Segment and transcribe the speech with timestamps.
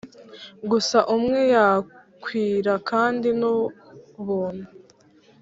[0.69, 4.67] gusa umwe yakwira, kandi nubuntu.